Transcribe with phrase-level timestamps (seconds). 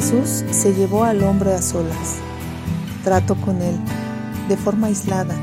[0.00, 2.20] Jesús se llevó al hombre a solas,
[3.04, 3.78] trató con él
[4.48, 5.36] de forma aislada,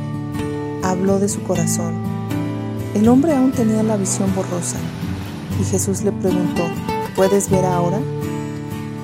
[0.81, 1.93] habló de su corazón.
[2.95, 4.77] El hombre aún tenía la visión borrosa
[5.61, 6.63] y Jesús le preguntó,
[7.15, 7.99] ¿puedes ver ahora?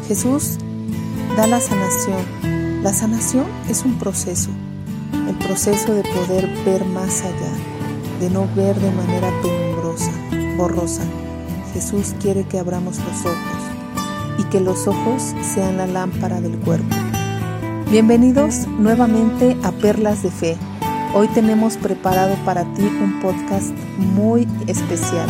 [0.07, 0.57] Jesús
[1.37, 2.81] da la sanación.
[2.81, 4.49] La sanación es un proceso,
[5.29, 7.53] el proceso de poder ver más allá,
[8.19, 10.11] de no ver de manera penumbrosa,
[10.57, 11.03] borrosa.
[11.75, 13.62] Jesús quiere que abramos los ojos
[14.53, 16.95] que los ojos sean la lámpara del cuerpo.
[17.89, 20.57] Bienvenidos nuevamente a Perlas de Fe.
[21.15, 25.27] Hoy tenemos preparado para ti un podcast muy especial.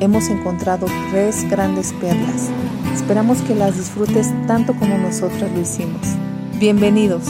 [0.00, 2.48] Hemos encontrado tres grandes perlas.
[2.94, 6.00] Esperamos que las disfrutes tanto como nosotras lo hicimos.
[6.58, 7.24] Bienvenidos.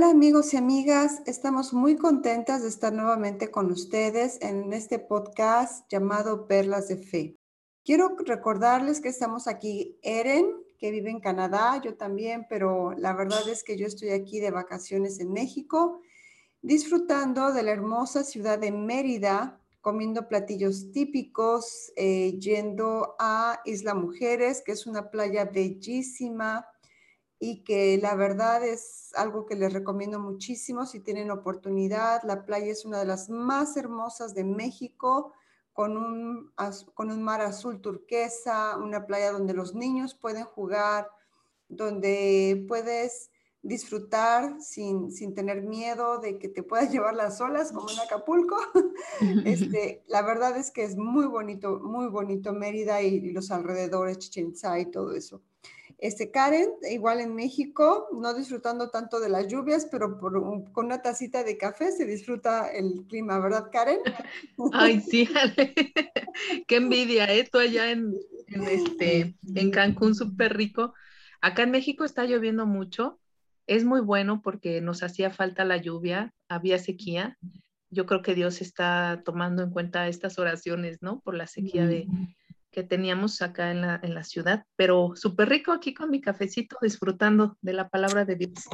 [0.00, 5.84] Hola amigos y amigas, estamos muy contentas de estar nuevamente con ustedes en este podcast
[5.92, 7.36] llamado Perlas de Fe.
[7.84, 13.46] Quiero recordarles que estamos aquí, Eren, que vive en Canadá, yo también, pero la verdad
[13.46, 16.00] es que yo estoy aquí de vacaciones en México,
[16.62, 24.62] disfrutando de la hermosa ciudad de Mérida, comiendo platillos típicos, eh, yendo a Isla Mujeres,
[24.64, 26.64] que es una playa bellísima
[27.42, 32.22] y que la verdad es algo que les recomiendo muchísimo si tienen oportunidad.
[32.22, 35.32] La playa es una de las más hermosas de México,
[35.72, 36.52] con un,
[36.92, 41.08] con un mar azul turquesa, una playa donde los niños pueden jugar,
[41.68, 43.30] donde puedes
[43.62, 48.58] disfrutar sin, sin tener miedo de que te puedas llevar las olas como en Acapulco.
[49.46, 54.48] este, la verdad es que es muy bonito, muy bonito Mérida y, los alrededores, Chichen
[54.48, 55.40] Itza y todo eso.
[56.00, 61.44] Este, Karen, igual en México, no disfrutando tanto de las lluvias, pero con una tacita
[61.44, 63.98] de café se disfruta el clima, ¿verdad, Karen?
[64.72, 65.28] Ay, sí,
[66.66, 67.46] qué envidia, ¿eh?
[67.52, 68.14] Tú allá en,
[68.46, 70.94] este, en Cancún, súper rico.
[71.42, 73.20] Acá en México está lloviendo mucho.
[73.66, 77.36] Es muy bueno porque nos hacía falta la lluvia, había sequía.
[77.90, 81.20] Yo creo que Dios está tomando en cuenta estas oraciones, ¿no?
[81.20, 82.06] Por la sequía de,
[82.70, 86.76] que teníamos acá en la, en la ciudad, pero súper rico aquí con mi cafecito,
[86.80, 88.68] disfrutando de la palabra de Dios.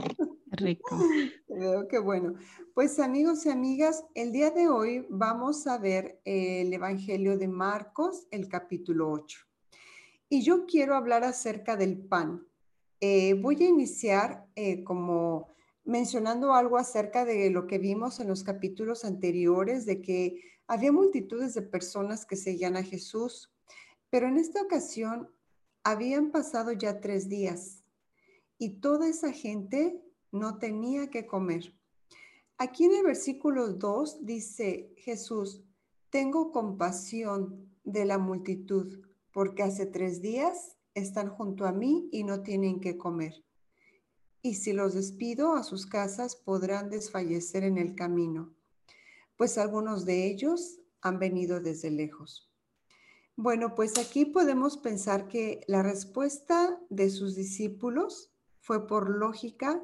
[0.46, 0.98] Rico.
[1.48, 2.34] Veo que bueno.
[2.74, 8.26] Pues amigos y amigas, el día de hoy vamos a ver el Evangelio de Marcos,
[8.30, 9.38] el capítulo 8.
[10.28, 12.46] Y yo quiero hablar acerca del pan.
[13.00, 15.48] Eh, voy a iniciar eh, como
[15.84, 21.54] mencionando algo acerca de lo que vimos en los capítulos anteriores, de que había multitudes
[21.54, 23.55] de personas que seguían a Jesús,
[24.10, 25.28] pero en esta ocasión
[25.82, 27.82] habían pasado ya tres días
[28.58, 30.02] y toda esa gente
[30.32, 31.74] no tenía que comer.
[32.58, 35.62] Aquí en el versículo 2 dice Jesús,
[36.10, 42.42] tengo compasión de la multitud porque hace tres días están junto a mí y no
[42.42, 43.44] tienen que comer.
[44.40, 48.54] Y si los despido a sus casas podrán desfallecer en el camino,
[49.36, 52.48] pues algunos de ellos han venido desde lejos.
[53.38, 59.82] Bueno, pues aquí podemos pensar que la respuesta de sus discípulos fue por lógica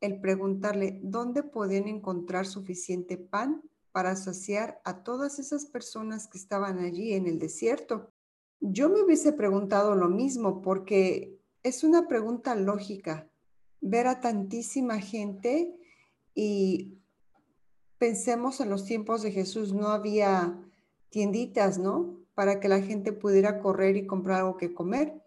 [0.00, 6.80] el preguntarle dónde podían encontrar suficiente pan para saciar a todas esas personas que estaban
[6.80, 8.12] allí en el desierto.
[8.58, 13.30] Yo me hubiese preguntado lo mismo porque es una pregunta lógica
[13.80, 15.72] ver a tantísima gente
[16.34, 16.98] y
[17.98, 20.60] pensemos en los tiempos de Jesús, no había
[21.10, 22.18] tienditas, ¿no?
[22.38, 25.20] Para que la gente pudiera correr y comprar algo que comer.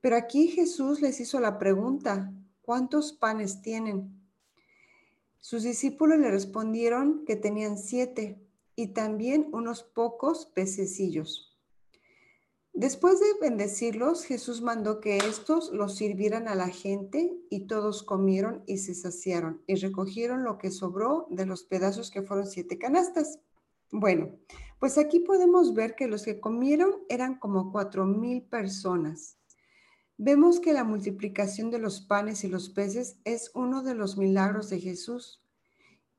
[0.00, 2.32] Pero aquí Jesús les hizo la pregunta,
[2.62, 4.22] ¿cuántos panes tienen?
[5.40, 8.40] Sus discípulos le respondieron que tenían siete
[8.76, 11.58] y también unos pocos pececillos.
[12.72, 18.62] Después de bendecirlos, Jesús mandó que estos los sirvieran a la gente y todos comieron
[18.64, 23.40] y se saciaron y recogieron lo que sobró de los pedazos que fueron siete canastas.
[23.90, 24.30] Bueno,
[24.78, 29.38] pues aquí podemos ver que los que comieron eran como cuatro mil personas.
[30.16, 34.68] Vemos que la multiplicación de los panes y los peces es uno de los milagros
[34.68, 35.42] de Jesús,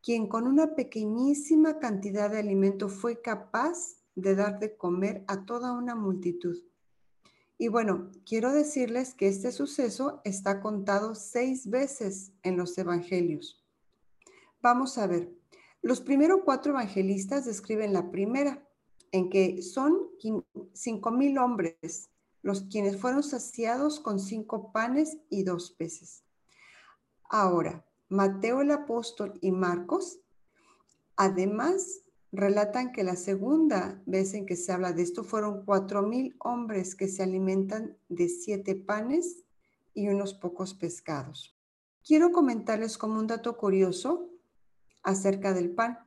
[0.02, 5.74] quien con una pequeñísima cantidad de alimento fue capaz de dar de comer a toda
[5.74, 6.58] una multitud.
[7.58, 13.66] Y bueno, quiero decirles que este suceso está contado seis veces en los evangelios.
[14.62, 15.34] Vamos a ver,
[15.82, 18.68] los primeros cuatro evangelistas describen la primera,
[19.12, 20.10] en que son
[20.74, 22.10] cinco mil hombres,
[22.42, 26.24] los quienes fueron saciados con cinco panes y dos peces.
[27.30, 30.20] Ahora, Mateo el apóstol y Marcos
[31.22, 36.34] Además, relatan que la segunda vez en que se habla de esto fueron cuatro mil
[36.40, 39.44] hombres que se alimentan de siete panes
[39.94, 41.58] y unos pocos pescados.
[42.08, 44.29] Quiero comentarles como un dato curioso
[45.04, 46.00] acerca del pan,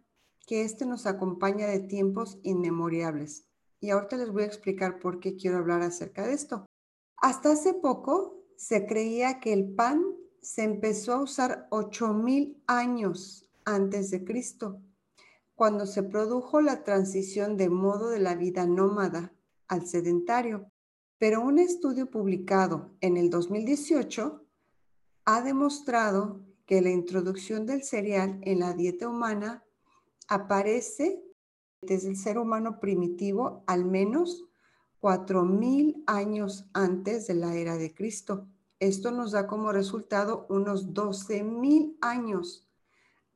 [0.46, 3.46] que este nos acompaña de tiempos inmemoriales.
[3.80, 6.66] Y ahorita les voy a explicar por qué quiero hablar acerca de esto.
[7.16, 10.04] Hasta hace poco se creía que el pan
[10.40, 14.80] se empezó a usar 8000 años antes de Cristo,
[15.54, 19.32] cuando se produjo la transición de modo de la vida nómada
[19.68, 20.68] al sedentario.
[21.18, 24.44] Pero un estudio publicado en el 2018
[25.24, 29.64] ha demostrado que la introducción del cereal en la dieta humana
[30.28, 31.22] aparece
[31.80, 34.44] desde el ser humano primitivo al menos
[35.00, 38.46] 4.000 años antes de la era de Cristo.
[38.78, 42.68] Esto nos da como resultado unos 12.000 años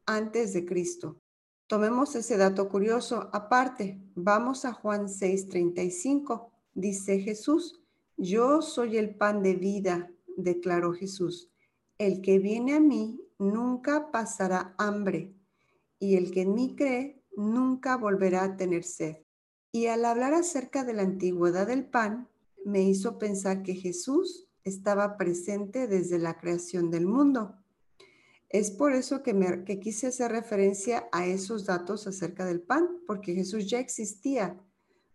[0.06, 1.20] antes de Cristo.
[1.66, 4.00] Tomemos ese dato curioso aparte.
[4.14, 6.52] Vamos a Juan 6:35.
[6.74, 7.80] Dice Jesús,
[8.16, 11.50] yo soy el pan de vida, declaró Jesús.
[11.98, 15.34] El que viene a mí nunca pasará hambre,
[15.98, 19.16] y el que en mí cree nunca volverá a tener sed.
[19.72, 22.28] Y al hablar acerca de la antigüedad del pan,
[22.66, 27.56] me hizo pensar que Jesús estaba presente desde la creación del mundo.
[28.50, 33.70] Es por eso que, quise hacer referencia a esos datos acerca del pan, porque Jesús
[33.70, 34.60] ya existía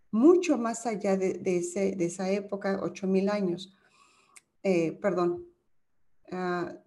[0.09, 3.77] mucho más allá de, ese, de esa época, ocho mil años.
[4.63, 5.50] Eh, perdón,
[6.31, 6.77] uh,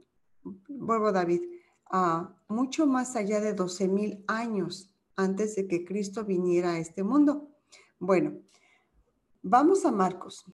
[0.68, 1.42] vuelvo David,
[1.90, 7.02] a mucho más allá de 12 mil años antes de que Cristo viniera a este
[7.02, 7.48] mundo.
[7.98, 8.40] Bueno,
[9.42, 10.44] vamos a Marcos.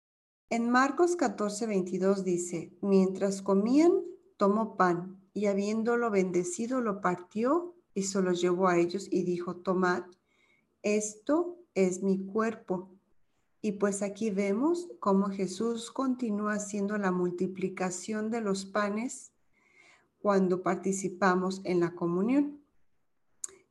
[0.51, 3.93] En Marcos 14, 22 dice, mientras comían,
[4.37, 9.57] tomó pan y habiéndolo bendecido, lo partió y se lo llevó a ellos y dijo,
[9.57, 10.05] tomad,
[10.83, 12.91] esto es mi cuerpo.
[13.63, 19.33] Y pues aquí vemos cómo Jesús continúa haciendo la multiplicación de los panes
[20.23, 22.61] cuando participamos en la comunión.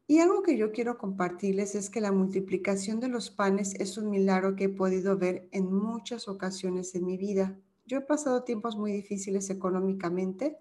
[0.05, 4.09] Y algo que yo quiero compartirles es que la multiplicación de los panes es un
[4.09, 7.59] milagro que he podido ver en muchas ocasiones en mi vida.
[7.85, 10.57] Yo he pasado tiempos muy difíciles económicamente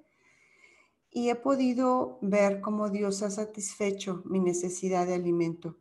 [1.10, 5.76] y he podido ver cómo Dios ha satisfecho mi necesidad de alimento.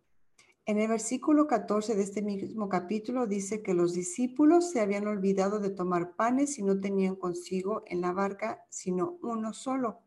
[0.68, 5.60] En el versículo 14 de este mismo capítulo dice que los discípulos se habían olvidado
[5.62, 10.02] de tomar panes y no tenían consigo en la barca sino uno solo.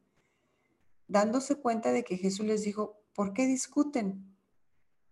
[1.09, 4.37] Dándose cuenta de que Jesús les dijo, ¿por qué discuten?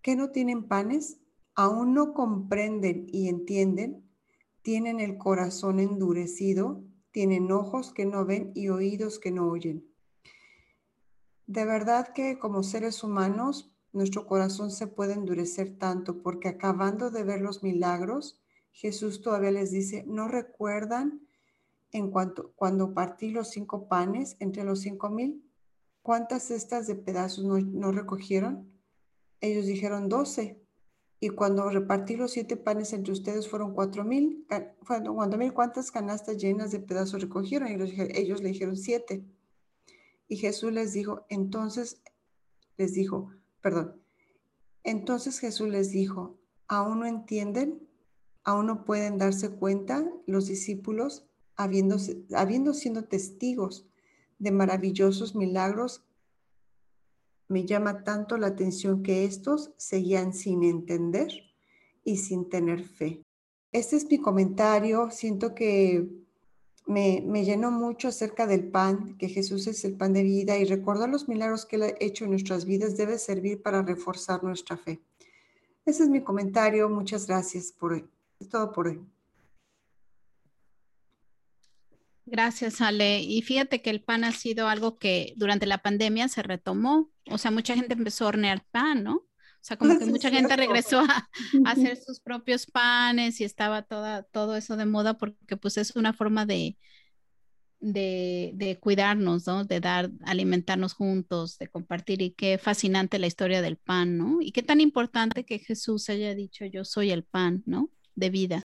[0.02, 1.18] ¿Qué no tienen panes?
[1.54, 4.06] ¿Aún no comprenden y entienden?
[4.60, 6.84] ¿Tienen el corazón endurecido?
[7.10, 9.90] ¿Tienen ojos que no ven y oídos que no oyen?
[11.46, 17.24] De verdad que como seres humanos nuestro corazón se puede endurecer tanto porque acabando de
[17.24, 18.40] ver los milagros,
[18.72, 21.26] Jesús todavía les dice, ¿no recuerdan
[21.92, 25.44] en cuanto cuando partí los cinco panes entre los cinco mil?
[26.02, 28.70] ¿Cuántas cestas de pedazos no, recogieron?
[29.40, 30.62] Ellos dijeron doce.
[31.20, 34.46] Y cuando repartí los siete panes entre ustedes fueron cuatro mil.
[34.86, 37.68] Cuatro mil, ¿cuántas canastas llenas de pedazos recogieron?
[37.68, 37.74] Y
[38.14, 39.24] ellos le dijeron siete.
[40.28, 42.00] Y Jesús les dijo, entonces
[42.76, 44.00] les dijo, perdón.
[44.84, 47.86] Entonces Jesús les dijo, ¿aún no entienden?
[48.44, 53.86] ¿Aún no pueden darse cuenta los discípulos, habiendo, sido testigos
[54.38, 56.04] de maravillosos milagros?
[57.48, 61.30] Me llama tanto la atención que estos seguían sin entender
[62.04, 63.22] y sin tener fe.
[63.72, 65.10] Este es mi comentario.
[65.10, 66.08] Siento que
[66.88, 71.08] me, llenó mucho acerca del pan, que Jesús es el pan de vida y recordar
[71.08, 75.00] los milagros que Él ha hecho en nuestras vidas debe servir para reforzar nuestra fe.
[75.84, 76.88] Ese es mi comentario.
[76.88, 78.04] Muchas gracias por hoy.
[78.40, 79.00] Es todo por hoy.
[82.24, 83.20] Gracias, Ale.
[83.20, 87.10] Y fíjate que el pan ha sido algo que durante la pandemia se retomó.
[87.30, 89.27] O sea, mucha gente empezó a hornear pan, ¿no?
[89.60, 91.28] O sea, como que mucha gente regresó a,
[91.64, 96.12] hacer sus propios panes y estaba toda, todo eso de moda porque pues es una
[96.12, 96.76] forma de,
[97.80, 99.64] de, de, cuidarnos, ¿no?
[99.64, 104.38] De dar, alimentarnos juntos, de compartir y qué fascinante la historia del pan, ¿no?
[104.40, 107.90] Y qué tan importante que Jesús haya dicho yo soy el pan, ¿no?
[108.14, 108.62] De vida.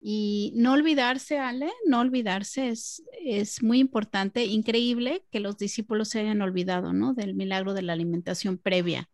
[0.00, 6.20] Y no olvidarse, Ale, no olvidarse es, es muy importante, increíble que los discípulos se
[6.20, 7.14] hayan olvidado, ¿no?
[7.14, 9.08] Del milagro de la alimentación previa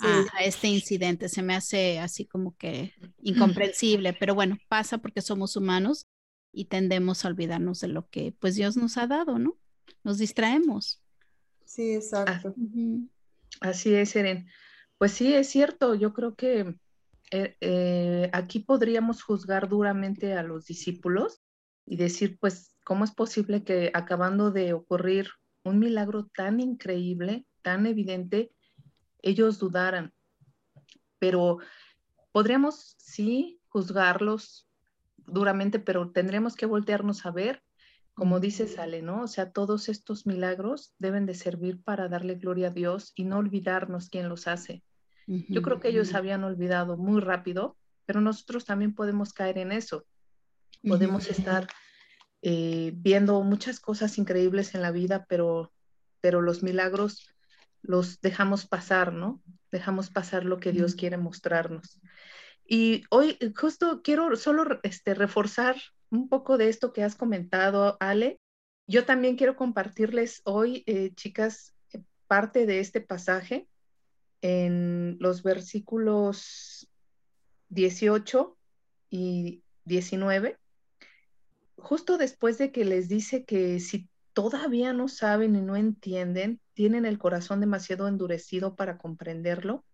[0.00, 1.28] a, este incidente.
[1.28, 6.06] Se me hace así como que incomprensible, pero bueno, pasa porque somos humanos
[6.52, 9.58] y tendemos a olvidarnos de lo que pues Dios nos ha dado, ¿no?
[10.04, 11.02] Nos distraemos.
[11.64, 12.54] Sí, exacto.
[13.60, 14.48] Así es, Eren.
[14.98, 15.94] Pues sí, es cierto.
[15.94, 16.74] Yo creo que
[17.30, 21.40] eh, eh, aquí podríamos juzgar duramente a los discípulos
[21.86, 25.28] y decir, pues, ¿cómo es posible que acabando de ocurrir
[25.64, 28.52] un milagro tan increíble, tan evidente,
[29.22, 30.12] ellos dudaran?
[31.18, 31.58] Pero
[32.32, 34.68] podríamos, sí, juzgarlos
[35.16, 37.62] duramente, pero tendríamos que voltearnos a ver,
[38.14, 39.22] como dice Sale, ¿no?
[39.22, 43.38] O sea, todos estos milagros deben de servir para darle gloria a Dios y no
[43.38, 44.82] olvidarnos quién los hace.
[45.26, 47.76] Yo creo que ellos habían olvidado muy rápido,
[48.06, 50.04] pero nosotros también podemos caer en eso.
[50.86, 51.68] Podemos estar
[52.42, 55.72] eh, viendo muchas cosas increíbles en la vida, pero,
[56.20, 57.28] pero los milagros
[57.82, 59.42] los dejamos pasar, ¿no?
[59.70, 62.00] Dejamos pasar lo que Dios quiere mostrarnos.
[62.64, 65.76] Y hoy justo quiero solo este, reforzar
[66.10, 68.40] un poco de esto que has comentado, Ale.
[68.86, 71.74] Yo también quiero compartirles hoy, eh, chicas,
[72.26, 73.68] parte de este pasaje
[74.40, 76.88] en los versículos
[77.68, 78.56] 18
[79.10, 80.58] y 19,
[81.76, 87.04] justo después de que les dice que si todavía no saben y no entienden, tienen
[87.04, 89.84] el corazón demasiado endurecido para comprenderlo,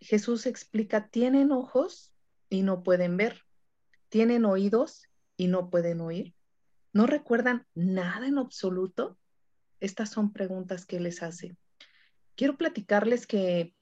[0.00, 2.12] Jesús explica, tienen ojos
[2.48, 3.42] y no pueden ver,
[4.08, 6.34] tienen oídos y no pueden oír,
[6.92, 9.18] no recuerdan nada en absoluto.
[9.80, 11.56] Estas son preguntas que les hace
[12.36, 13.74] quiero platicarles que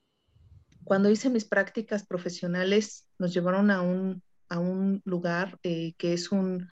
[0.84, 6.30] cuando hice mis prácticas profesionales, nos llevaron a un, a un lugar eh, que es
[6.30, 6.70] un,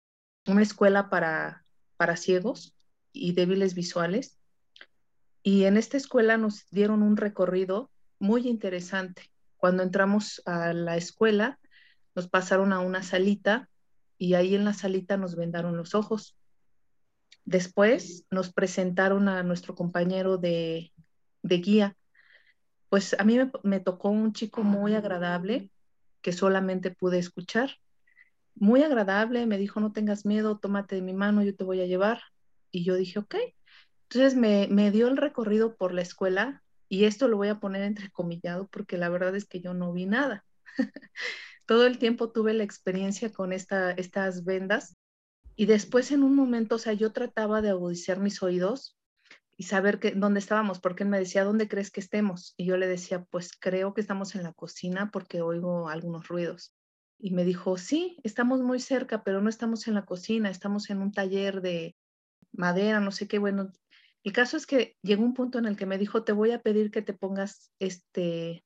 [0.46, 1.64] una escuela para,
[1.96, 2.74] para ciegos
[3.12, 4.37] y débiles visuales.
[5.48, 9.30] Y en esta escuela nos dieron un recorrido muy interesante.
[9.56, 11.58] Cuando entramos a la escuela,
[12.14, 13.70] nos pasaron a una salita
[14.18, 16.36] y ahí en la salita nos vendaron los ojos.
[17.46, 20.92] Después nos presentaron a nuestro compañero de,
[21.42, 21.96] de guía.
[22.90, 25.70] Pues a mí me, tocó un chico muy agradable
[26.20, 27.70] que solamente pude escuchar.
[28.54, 31.86] Muy agradable, me dijo, no tengas miedo, tómate de mi mano, yo te voy a
[31.86, 32.20] llevar.
[32.70, 33.34] Y yo dije, ok.
[34.10, 37.82] Entonces me, me dio el recorrido por la escuela y esto lo voy a poner
[37.82, 40.44] entrecomillado porque la verdad es que yo no vi nada.
[41.66, 44.96] Todo el tiempo tuve la experiencia con esta, estas vendas
[45.56, 48.96] y después en un momento, o sea, yo trataba de agudizar mis oídos
[49.56, 52.54] y saber que, dónde estábamos, porque él me decía, ¿dónde crees que estemos?
[52.56, 56.76] Y yo le decía, pues creo que estamos en la cocina porque oigo algunos ruidos.
[57.18, 61.02] Y me dijo, sí, estamos muy cerca, pero no estamos en la cocina, estamos en
[61.02, 61.96] un taller de
[62.52, 63.40] madera, no sé qué.
[63.40, 63.72] Bueno,
[64.24, 66.60] el caso es que llegó un punto en el que me dijo, te voy a
[66.60, 68.64] pedir que te pongas este,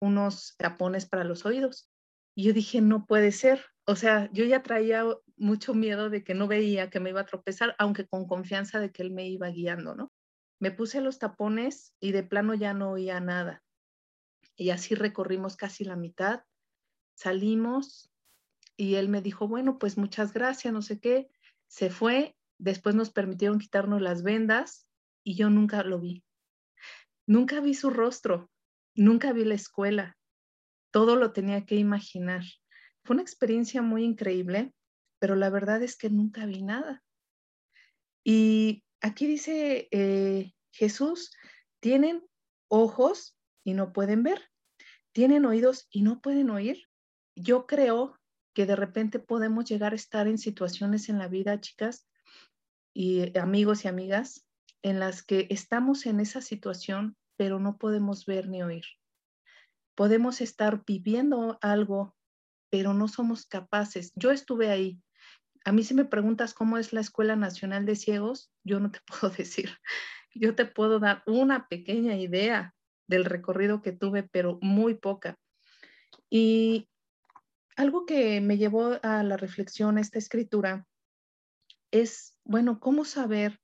[0.00, 1.90] unos tapones para los oídos.
[2.36, 3.64] Y yo dije, no puede ser.
[3.86, 5.04] O sea, yo ya traía
[5.36, 8.92] mucho miedo de que no veía que me iba a tropezar, aunque con confianza de
[8.92, 10.12] que él me iba guiando, ¿no?
[10.60, 13.62] Me puse los tapones y de plano ya no oía nada.
[14.56, 16.44] Y así recorrimos casi la mitad.
[17.16, 18.10] Salimos
[18.76, 21.28] y él me dijo, bueno, pues muchas gracias, no sé qué.
[21.66, 24.88] Se fue, después nos permitieron quitarnos las vendas
[25.22, 26.24] y yo nunca lo vi.
[27.26, 28.50] Nunca vi su rostro,
[28.94, 30.16] nunca vi la escuela.
[30.90, 32.42] Todo lo tenía que imaginar.
[33.04, 34.72] Fue una experiencia muy increíble,
[35.18, 37.02] pero la verdad es que nunca vi nada.
[38.24, 41.32] Y aquí dice eh, Jesús,
[41.80, 42.26] tienen
[42.68, 44.40] ojos y no pueden ver,
[45.12, 46.86] tienen oídos y no pueden oír.
[47.36, 48.18] Yo creo
[48.54, 52.06] que de repente podemos llegar a estar en situaciones en la vida, chicas
[52.94, 54.46] y amigos y amigas,
[54.82, 58.84] en las que estamos en esa situación, pero no podemos ver ni oír.
[59.94, 62.16] Podemos estar viviendo algo,
[62.70, 64.12] pero no somos capaces.
[64.14, 65.00] Yo estuve ahí.
[65.64, 69.00] A mí si me preguntas cómo es la Escuela Nacional de Ciegos, yo no te
[69.20, 69.70] puedo decir
[70.34, 72.74] yo te puedo dar una pequeña idea
[73.06, 75.38] del recorrido que tuve, pero muy poca.
[76.28, 76.88] Y
[77.76, 80.86] algo que me llevó a la reflexión esta escritura
[81.94, 83.60] es, bueno, ¿cómo saber?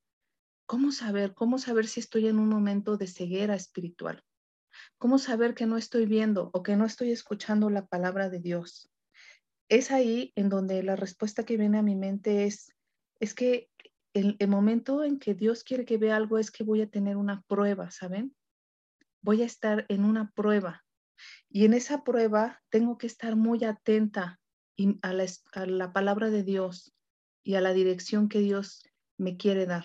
[0.67, 1.35] ¿Cómo saber?
[1.35, 4.23] ¿Cómo saber si estoy en un momento de ceguera espiritual?
[4.99, 8.89] ¿Cómo saber que no estoy viendo o que no estoy escuchando la palabra de Dios?
[9.69, 12.73] Es ahí en donde la respuesta que viene a mi mente es,
[13.19, 13.69] es que
[14.15, 17.43] el, momento en que Dios quiere que vea algo es que voy a tener una
[17.49, 18.37] prueba, ¿saben?
[19.23, 20.85] Voy a estar en una prueba.
[21.49, 24.39] Y en esa prueba tengo que estar muy atenta
[25.03, 26.95] a la, a la palabra de Dios
[27.43, 28.83] y a la dirección que Dios
[29.17, 29.85] me quiere dar.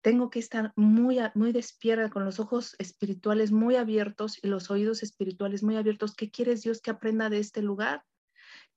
[0.00, 5.02] Tengo que estar muy, muy despierta, con los ojos espirituales muy abiertos y los oídos
[5.02, 6.14] espirituales muy abiertos.
[6.14, 8.04] ¿Qué quieres Dios que aprenda de este lugar?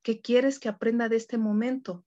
[0.04, 2.06] ¿Qué quieres que aprenda de este momento?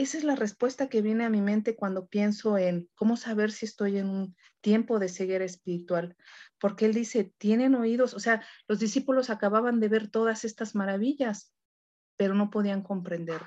[0.00, 3.66] esa es la respuesta que viene a mi mente cuando pienso en cómo saber si
[3.66, 6.16] estoy en un tiempo de ceguera espiritual,
[6.60, 11.52] porque él dice, tienen oídos, o sea, los discípulos acababan de ver todas estas maravillas,
[12.16, 13.42] pero no podían comprender.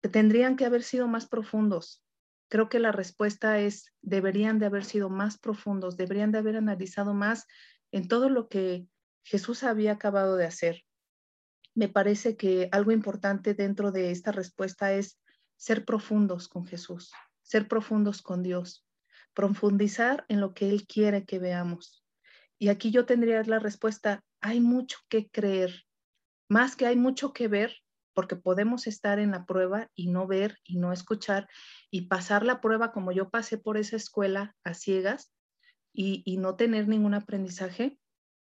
[0.00, 2.04] Tendrían que haber sido más profundos.
[2.48, 7.14] Creo que la respuesta es, deberían de haber sido más profundos, deberían de haber analizado
[7.14, 7.46] más
[7.92, 8.86] en todo lo que
[9.24, 10.84] Jesús había acabado de hacer.
[11.74, 15.20] Me parece que algo importante dentro de esta respuesta es
[15.56, 17.12] ser profundos con Jesús,
[17.42, 18.86] ser profundos con Dios,
[19.34, 22.04] profundizar en lo que Él quiere que veamos.
[22.58, 25.84] Y aquí yo tendría la respuesta, hay mucho que creer,
[26.48, 27.76] más que hay mucho que ver,
[28.18, 31.48] porque podemos estar en la prueba y no ver y no escuchar
[31.88, 35.32] y pasar la prueba como yo pasé por esa escuela a ciegas
[35.92, 37.96] y, y no tener ningún aprendizaje.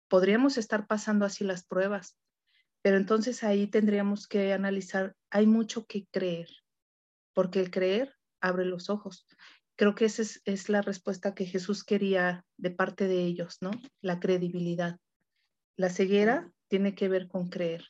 [0.08, 2.18] Podríamos estar pasando así las pruebas,
[2.82, 6.50] pero entonces ahí tendríamos que analizar, hay mucho que creer,
[7.36, 9.28] porque el creer abre los ojos.
[9.76, 13.70] Creo que esa es, la respuesta que Jesús quería de parte de ellos, ¿no?
[14.02, 14.98] La credibilidad.
[15.76, 17.86] La ceguera tiene que ver con creer.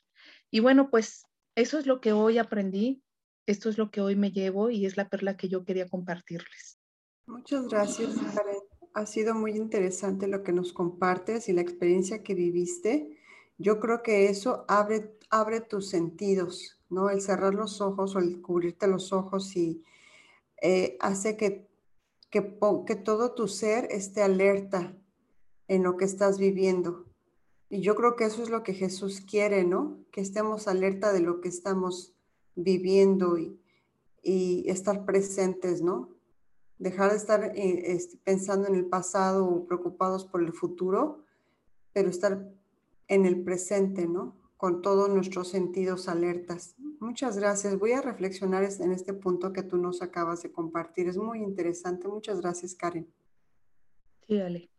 [0.52, 1.24] Y bueno, pues
[1.60, 3.04] eso es lo que hoy aprendí,
[3.46, 6.80] esto es lo que hoy me llevo y es la perla que yo quería compartirles.
[7.26, 8.60] Muchas gracias, Karen.
[8.94, 13.18] Ha sido muy interesante lo que nos compartes y la experiencia que viviste.
[13.58, 17.10] Yo creo que eso abre, abre tus sentidos, ¿no?
[17.10, 19.84] El cerrar los ojos o el cubrirte los ojos y
[20.62, 21.68] eh, hace que,
[22.30, 24.96] que, que todo tu ser esté alerta
[25.68, 27.09] en lo que estás viviendo.
[27.70, 30.00] Y yo creo que eso es lo que Jesús quiere, ¿no?
[30.12, 32.14] Que estemos alerta de lo que estamos
[32.56, 33.60] viviendo y,
[34.22, 36.10] estar presentes, ¿no?
[36.78, 41.24] Dejar de estar eh, este, pensando en el pasado o preocupados por el futuro,
[41.94, 42.52] pero estar
[43.08, 44.40] en el presente, ¿no?
[44.60, 46.76] con todos nuestros sentidos alertas.
[47.00, 47.80] Muchas gracias.
[47.80, 51.08] Voy a reflexionar en este punto que tú nos acabas de compartir.
[51.08, 52.10] Es muy interesante.
[52.10, 53.08] Muchas gracias, Karen.
[54.28, 54.70] Sí, dale.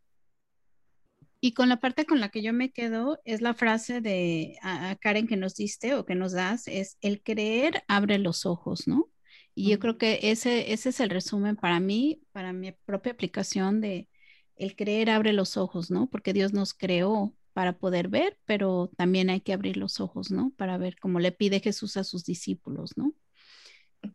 [1.43, 4.95] Y con la parte con la que yo me quedo es la frase de a,
[4.97, 9.09] Karen que nos diste o que nos das, es el creer abre los ojos, ¿no?
[9.55, 13.81] Y yo creo que ese, ese es el resumen para mí, para mi propia aplicación
[13.81, 14.07] de
[14.55, 16.09] el creer abre los ojos, ¿no?
[16.09, 20.53] Porque Dios nos creó para poder ver, pero también hay que abrir los ojos, ¿no?
[20.57, 23.13] Para ver cómo le pide Jesús a sus discípulos, ¿no?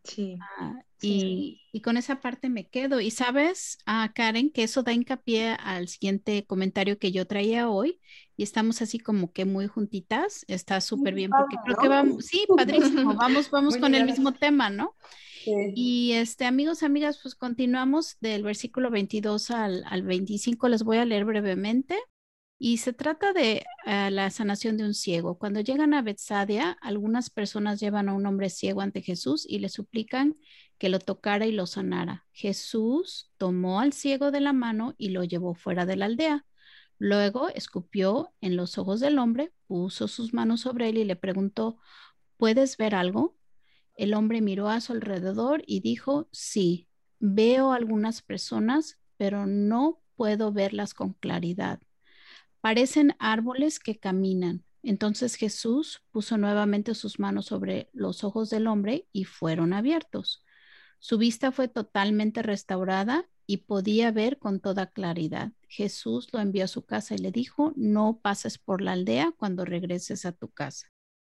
[0.03, 0.37] Sí.
[0.59, 2.99] Ah, y, con esa parte me quedo.
[2.99, 7.99] Y sabes, ah, Karen, que eso da hincapié al siguiente comentario que yo traía hoy.
[8.35, 10.43] Y estamos así como que muy juntitas.
[10.47, 13.13] Está súper bien porque creo que vamos, sí, padrísimo.
[13.15, 14.95] Vamos, vamos con el mismo tema, ¿no?
[15.75, 20.67] Y este, amigos, amigas, pues continuamos del versículo 22 al, al 25.
[20.67, 21.97] Les voy a leer brevemente.
[22.59, 25.37] Y se trata de eh, la sanación de un ciego.
[25.37, 29.69] Cuando llegan a Betsadia, algunas personas llevan a un hombre ciego ante Jesús y le
[29.69, 30.37] suplican
[30.79, 32.25] que lo tocara y lo sanara.
[32.31, 36.45] Jesús tomó al ciego de la mano y lo llevó fuera de la aldea.
[36.97, 41.77] Luego escupió en los ojos del hombre, puso sus manos sobre él y le preguntó,
[42.37, 43.37] ¿puedes ver algo?
[43.95, 46.87] El hombre miró a su alrededor y dijo, sí,
[47.19, 51.79] veo algunas personas, pero no puedo verlas con claridad
[52.61, 54.63] parecen árboles que caminan.
[54.83, 60.43] Entonces Jesús puso nuevamente sus manos sobre los ojos del hombre y fueron abiertos.
[60.99, 65.51] Su vista fue totalmente restaurada y podía ver con toda claridad.
[65.67, 69.65] Jesús lo envió a su casa y le dijo, no pases por la aldea cuando
[69.65, 70.87] regreses a tu casa.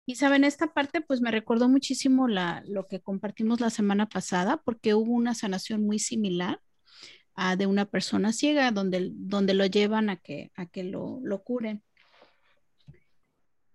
[0.07, 4.59] Y saben, esta parte pues me recordó muchísimo la, lo que compartimos la semana pasada
[4.59, 6.61] porque hubo una sanación muy similar
[7.57, 11.83] de una persona ciega, donde, donde lo llevan a que, a que lo, lo curen.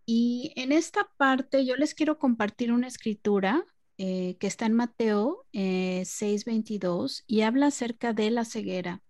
[0.05, 3.65] Y en esta parte yo les quiero compartir una escritura
[3.99, 9.03] eh, que está en Mateo eh, 6:22 y habla acerca de la ceguera.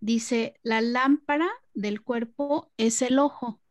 [0.00, 3.62] Dice, la lámpara del cuerpo es el ojo.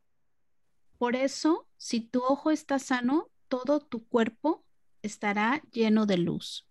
[0.98, 4.66] Por eso, si tu ojo está sano, todo tu cuerpo
[5.04, 6.68] estará lleno de luz.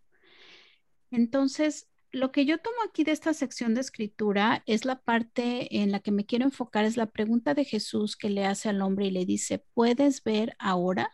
[1.13, 5.91] Entonces, lo que yo tomo aquí de esta sección de escritura es la parte en
[5.91, 9.07] la que me quiero enfocar, es la pregunta de Jesús que le hace al hombre
[9.07, 11.11] y le dice, ¿puedes ver ahora?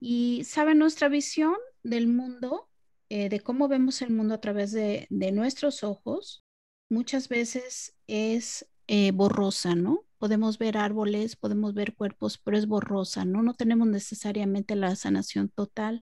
[0.00, 2.68] Y sabe, nuestra visión del mundo,
[3.08, 6.42] eh, de cómo vemos el mundo a través de, nuestros ojos,
[6.90, 10.04] muchas veces es eh, borrosa, ¿no?
[10.18, 13.42] Podemos ver árboles, podemos ver cuerpos, pero es borrosa, ¿no?
[13.42, 16.02] No tenemos necesariamente la sanación total.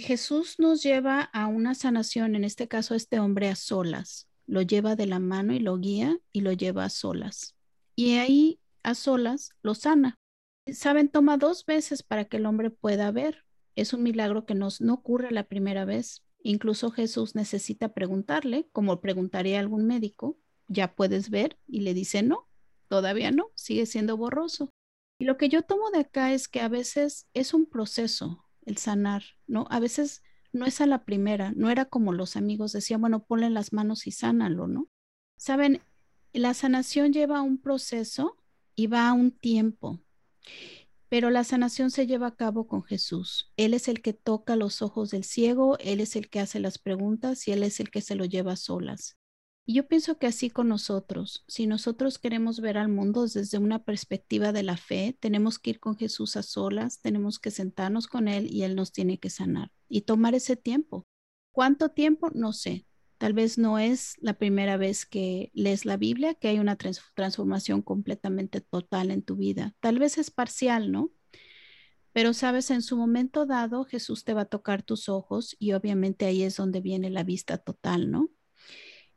[0.00, 4.96] Jesús nos lleva a una sanación, en este caso este hombre a solas, lo lleva
[4.96, 7.54] de la mano y lo guía y lo lleva a solas.
[7.96, 10.16] Y ahí a solas lo sana.
[10.72, 13.44] Saben, toma dos veces para que el hombre pueda ver.
[13.74, 19.00] Es un milagro que nos, no ocurre la primera vez, Incluso Jesús necesita preguntarle, como
[19.00, 22.48] preguntaría algún médico, ya puedes ver, y le dice no,
[22.88, 24.70] todavía no, sigue siendo borroso.
[25.18, 28.76] Y lo que yo tomo de acá es que a veces es un proceso el
[28.76, 29.66] sanar, ¿no?
[29.70, 33.50] A veces no es a la primera, no era como los amigos decían, bueno, ponle
[33.50, 34.88] las manos y sánalo, ¿no?
[35.36, 35.80] Saben,
[36.32, 38.36] la sanación lleva un proceso
[38.74, 40.00] y va a un tiempo,
[41.08, 43.52] pero la sanación se lleva a cabo con Jesús.
[43.56, 46.78] Él es el que toca los ojos del ciego, Él es el que hace las
[46.78, 49.19] preguntas y Él es el que se lo lleva a solas.
[49.70, 53.84] Y yo pienso que así con nosotros, si nosotros queremos ver al mundo desde una
[53.84, 58.26] perspectiva de la fe, tenemos que ir con Jesús a solas, tenemos que sentarnos con
[58.26, 61.06] Él y Él nos tiene que sanar y tomar ese tiempo.
[61.52, 62.32] ¿Cuánto tiempo?
[62.34, 62.84] No sé.
[63.16, 67.80] Tal vez no es la primera vez que lees la Biblia, que hay una transformación
[67.80, 69.76] completamente total en tu vida.
[69.78, 71.12] Tal vez es parcial, ¿no?
[72.12, 76.26] Pero sabes, en su momento dado, Jesús te va a tocar tus ojos y obviamente
[76.26, 78.30] ahí es donde viene la vista total, ¿no?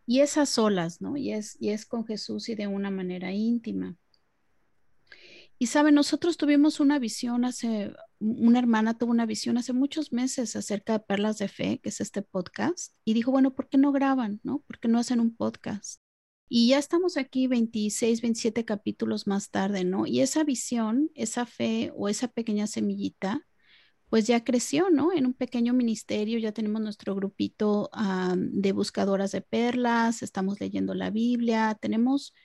[0.05, 1.15] Y es a solas, ¿no?
[1.17, 3.95] Y es, y es con Jesús y de una manera íntima.
[5.59, 10.55] Y saben, nosotros tuvimos una visión hace, una hermana tuvo una visión hace muchos meses
[10.55, 13.91] acerca de Perlas de Fe, que es este podcast, y dijo, bueno, ¿por qué no
[13.93, 14.59] graban, no?
[14.67, 16.01] ¿Por qué no hacen un podcast?
[16.49, 20.05] Y ya estamos aquí 26, 27 capítulos más tarde, ¿no?
[20.05, 23.47] Y esa visión, esa fe o esa pequeña semillita,
[24.13, 25.11] pues ya creció, ¿no?
[25.11, 27.89] En un pequeño ministerio, ya tenemos nuestro grupito
[28.37, 32.35] de buscadoras de perlas, estamos leyendo la Biblia, tenemos,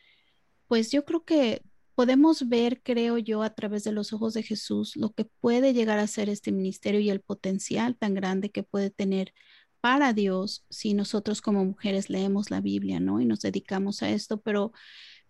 [0.66, 1.60] pues yo creo que
[1.94, 5.98] podemos ver, creo yo, a través de los ojos de Jesús, lo que puede llegar
[5.98, 9.34] a ser este ministerio y el potencial tan grande que puede tener
[9.82, 13.20] para Dios si nosotros como mujeres leemos la Biblia, ¿no?
[13.20, 14.72] Y nos dedicamos a esto, pero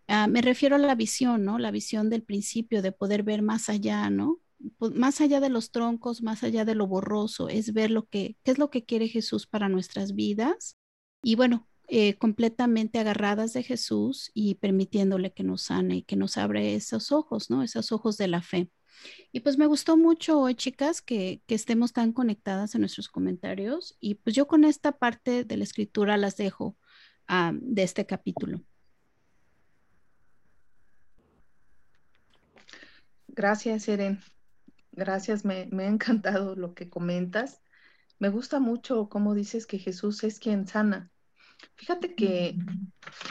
[0.06, 1.58] ah, me refiero a la visión, ¿no?
[1.58, 4.38] La visión del principio, de poder ver más allá, ¿no?
[4.78, 8.36] Pues, más allá de los troncos, más allá de lo borroso, es ver lo que,
[8.42, 10.76] qué es lo que quiere Jesús para nuestras vidas.
[11.22, 16.36] Y bueno, eh, completamente agarradas de Jesús y permitiéndole que nos sane y que nos
[16.36, 17.62] abre esos ojos, ¿no?
[17.62, 18.70] Esos ojos de la fe.
[19.32, 23.96] Y pues me gustó mucho hoy, chicas, que, que, estemos tan conectadas en nuestros comentarios.
[24.00, 26.76] Y pues yo con esta parte de la escritura las dejo
[27.28, 28.60] ah, de este capítulo.
[33.28, 34.20] Gracias, Eren.
[34.98, 37.62] Gracias, me, ha encantado lo que comentas.
[38.18, 41.10] Me gusta mucho cómo dices que Jesús es quien sana.
[41.76, 42.56] Fíjate que,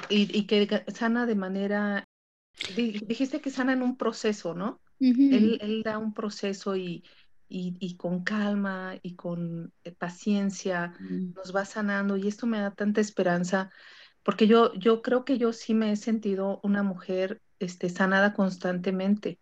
[0.10, 2.04] y, que sana de manera,
[2.76, 4.82] dijiste que sana en un proceso, ¿no?
[5.00, 7.04] él, da un proceso y,
[7.98, 11.34] con calma y con eh, paciencia mm.
[11.36, 13.72] nos va sanando y esto me da tanta esperanza
[14.24, 19.40] porque yo, yo creo que yo sí me he sentido una mujer este, sanada constantemente.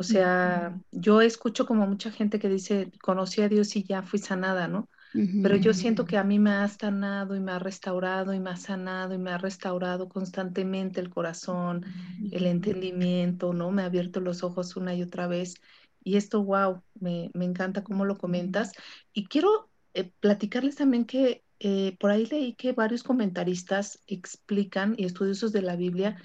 [0.00, 4.18] O sea, yo escucho como mucha gente que dice, conocí a Dios y ya fui
[4.18, 4.88] sanada, ¿no?
[5.12, 8.48] Pero yo siento que a mí me ha sanado y me ha restaurado y me
[8.48, 11.84] ha sanado y me ha restaurado constantemente el corazón,
[12.32, 13.72] el entendimiento, ¿no?
[13.72, 15.56] Me ha abierto los ojos una y otra vez.
[16.02, 18.72] Y esto, wow, me, encanta cómo lo comentas.
[19.12, 25.04] Y quiero eh, platicarles también que eh, por ahí leí que varios comentaristas explican y
[25.04, 26.16] estudiosos de la Biblia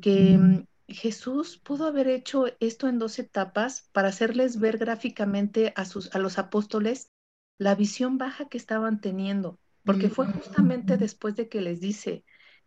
[0.00, 5.84] que mm, Jesús pudo haber hecho esto en dos etapas para hacerles ver gráficamente a,
[5.84, 7.10] sus, a los apóstoles
[7.58, 12.24] la visión baja que estaban teniendo, porque fue justamente después de que les dice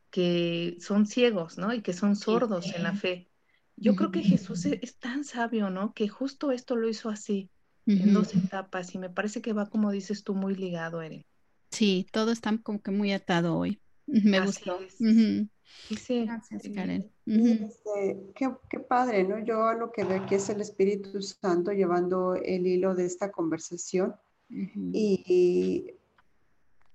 [0.10, 1.74] que son ciegos, ¿no?
[1.74, 3.30] Y que son sordos en la fe.
[3.76, 5.94] Yo creo que Jesús e, es, tan sabio, ¿no?
[5.94, 7.50] Que justo esto lo hizo así,
[7.86, 11.24] en dos etapas, y me parece que va, como dices tú, muy ligado, Eren.
[11.72, 13.80] Sí, todo está como que muy atado hoy.
[14.06, 14.80] Me gustó.
[14.90, 17.12] Sí, Gracias, Karen.
[17.30, 19.38] Este, qué, padre, ¿no?
[19.38, 24.16] Yo lo que veo aquí es el Espíritu Santo llevando el hilo de esta conversación
[24.50, 25.94] y,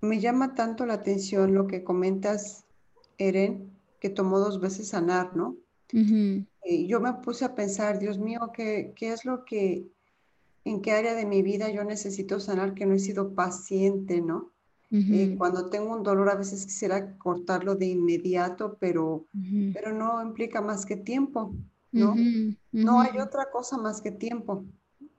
[0.00, 2.66] me llama tanto la atención lo que comentas,
[3.16, 3.70] Eren,
[4.00, 5.56] que tomó dos veces sanar, ¿no?
[5.92, 9.86] Y yo me puse a pensar, Dios mío, ¿qué, ¿qué es lo que,
[10.64, 14.53] en qué área de mi vida yo necesito sanar que no he sido paciente, ¿no?
[14.90, 19.26] Eh, cuando tengo un dolor a veces quisiera cortarlo de inmediato, pero,
[19.72, 21.52] pero no implica más que tiempo,
[21.90, 22.14] ¿no?
[22.70, 24.64] No hay otra cosa más que tiempo.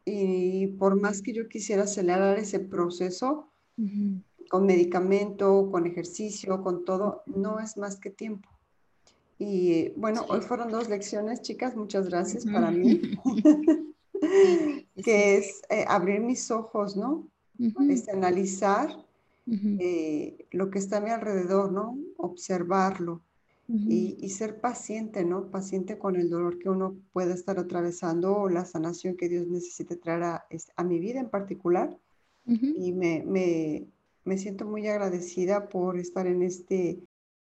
[0.05, 3.49] Y por más que yo quisiera acelerar ese proceso,
[4.49, 8.49] con medicamento, con ejercicio, con todo, no es más que tiempo.
[9.37, 13.01] Y bueno, hoy fueron dos lecciones, chicas, muchas gracias para mí,
[15.03, 17.27] que es eh, abrir mis ojos, ¿no?
[17.89, 18.89] Este, analizar
[19.47, 21.97] eh, lo que está a mi alrededor, ¿no?
[22.17, 23.21] Observarlo
[23.67, 25.49] y, ser paciente, ¿no?
[25.49, 29.95] Paciente con el dolor que uno puede estar atravesando o la sanación que Dios necesite
[29.95, 31.97] traer a, mi vida en particular.
[32.47, 33.23] Y me,
[34.23, 36.99] me siento muy agradecida por estar en este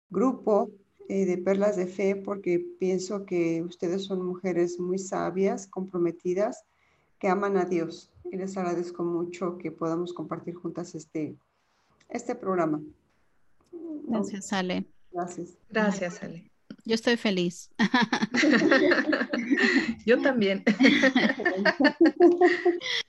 [0.09, 0.71] grupo
[1.09, 6.65] eh, de Perlas de Fe porque pienso que ustedes son mujeres muy sabias, comprometidas,
[7.17, 8.11] que aman a Dios.
[8.31, 11.35] Y les agradezco mucho que podamos compartir juntas este,
[12.09, 12.81] este programa.
[14.07, 14.85] Gracias, Ale.
[15.11, 15.57] Gracias.
[15.69, 16.49] Gracias, Ale.
[16.85, 17.69] Yo estoy feliz.
[20.05, 20.63] Yo también.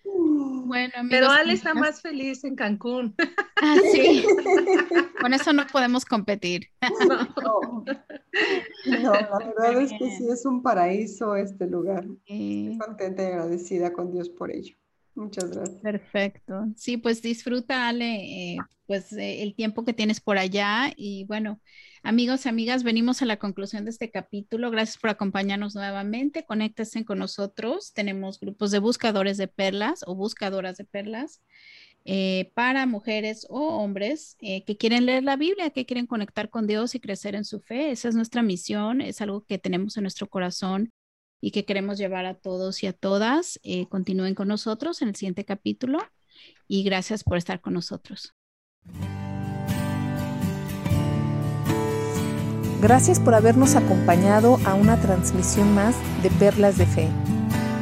[0.05, 3.15] Bueno, amigos, Pero Ale está más feliz en Cancún.
[3.63, 4.25] Ah, sí.
[5.21, 6.69] Con eso no podemos competir.
[7.09, 7.85] No,
[9.03, 12.05] no, la verdad es que sí es un paraíso este lugar.
[12.27, 14.77] Estoy contenta y agradecida con Dios por ello.
[15.15, 15.81] Muchas gracias.
[15.81, 16.67] Perfecto.
[16.77, 21.61] Sí, pues disfruta, Ale, eh, pues eh, el tiempo que tienes por allá y bueno,
[22.03, 24.71] Amigos amigas, venimos a la conclusión de este capítulo.
[24.71, 26.47] Gracias por acompañarnos nuevamente.
[26.47, 27.93] Conéctense con nosotros.
[27.93, 31.43] Tenemos grupos de buscadores de perlas o buscadoras de perlas
[32.07, 36.95] eh, para mujeres o hombres que quieren leer la Biblia, que quieren conectar con Dios
[36.95, 37.91] y crecer en su fe.
[37.91, 40.91] Esa es nuestra misión, es algo que tenemos en nuestro corazón
[41.41, 43.61] y que queremos llevar a todos y a todas.
[43.63, 45.99] Eh, continúen con nosotros en el siguiente capítulo
[46.69, 48.35] y gracias por estar con nosotros.
[52.81, 57.09] Gracias por habernos acompañado a una transmisión más de Perlas de Fe.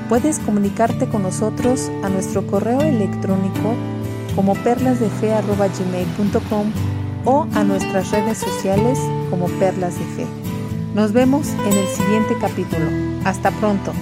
[0.08, 3.76] Puedes comunicarte con nosotros a nuestro correo electrónico
[4.34, 6.72] como perlasdefe.gmail.com
[7.24, 8.98] o a nuestras redes sociales
[9.30, 10.26] como Perlas de Fe.
[10.94, 13.07] Nos vemos en el siguiente capítulo.
[13.24, 13.92] Hasta pronto.